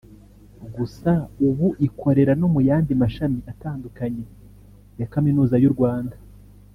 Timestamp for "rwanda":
5.77-6.17